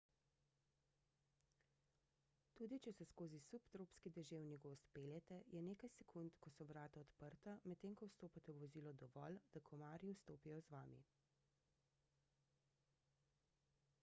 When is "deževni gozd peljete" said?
4.15-5.35